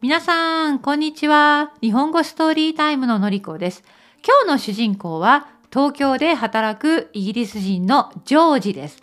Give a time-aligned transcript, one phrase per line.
[0.00, 1.72] 皆さん、こんにちは。
[1.80, 3.84] 日本語ストーリータイムののりこです。
[4.26, 9.00] 今日の主人公は東京で働くイギリス人のジョージです。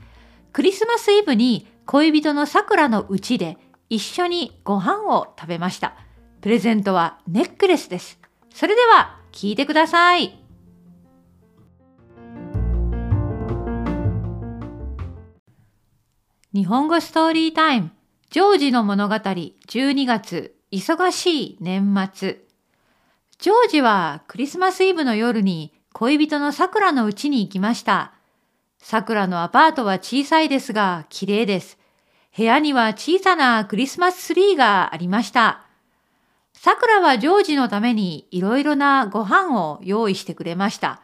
[0.51, 3.57] クリスマスイブに恋人のさくらの家で
[3.89, 5.95] 一緒にご飯を食べました。
[6.41, 8.19] プレゼントはネックレスです。
[8.53, 10.44] それでは聞いてください。
[16.55, 17.91] 日本語ストーリータイム
[18.29, 22.45] ジョージの物語12月忙しい年末。
[23.37, 28.13] ジョージはクリスマスイブの夜に恋人のさくらの家に行きました。
[28.79, 31.77] さくらのアパートは小さいですが綺麗です。
[32.37, 35.65] 部屋には小さなクリスマスツリーがありました。
[36.53, 41.01] さくらはジョージのためにいろいろなご飯を用意してくれました。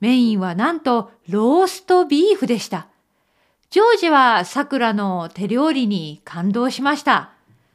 [0.00, 2.88] メインはなんとローストビーフでした。
[3.70, 7.30] ジョージはさくらの手料理に感動しました。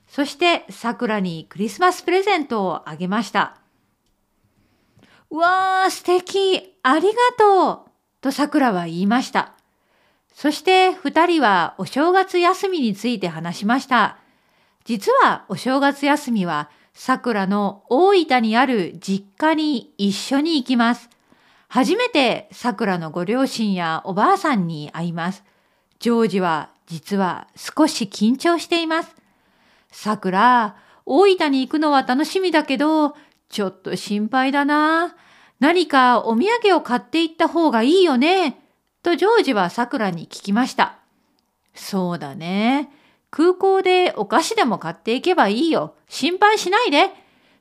[0.08, 3.58] そして桜にクリスマスプレゼントをあげました。
[5.30, 9.53] うわー、素敵ありがとうと桜は言いました。
[10.33, 14.17] そして二人はお正月休みについて話しました。
[14.86, 21.09] 実はお正月休みは桜の大分にある実家に一緒に行きます。
[21.67, 25.44] 初めて桜のご両親やおばあさんに会います。
[26.02, 29.16] ジョージは実は少し緊張しています。
[29.91, 33.16] さくら、大分に行くのは楽しみだけど、
[33.49, 35.16] ちょっと心配だな。
[35.59, 38.59] 何かお土産を買っていった方がいいよね？
[39.03, 40.97] とジョージはさくらに聞きました。
[41.75, 42.89] そうだね。
[43.30, 45.93] 空港でお菓子でも買っていけばいいよ。
[46.09, 47.11] 心配しないで。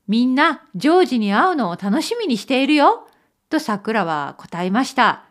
[0.08, 3.06] みんなジョージに会うのを楽しみにしているよ。
[3.50, 5.24] とさくらは答えました。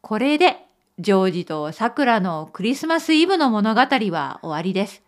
[0.00, 0.61] これで
[1.02, 5.02] ジョージとさくらのクリスマスイブの物語は終わりです。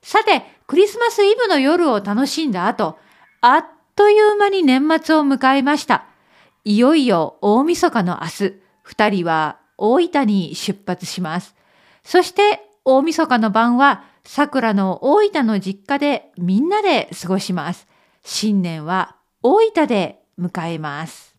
[0.00, 2.96] さて、クリスマスイブの夜を楽しんだ後、
[3.40, 6.06] あっという間に年末を迎えました。
[6.64, 11.54] いよいよ大晦日の明日、二人は大分に出発します。
[12.04, 17.86] そして大晦日の晩は桜の大分の実家でみんなで過ごします。
[18.24, 21.31] 新年は大分で迎えます。